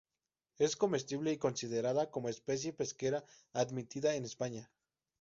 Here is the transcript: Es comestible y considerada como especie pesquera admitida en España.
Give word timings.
Es 0.57 0.75
comestible 0.75 1.31
y 1.31 1.37
considerada 1.37 2.09
como 2.09 2.27
especie 2.29 2.73
pesquera 2.73 3.23
admitida 3.53 4.15
en 4.15 4.25
España. 4.25 4.71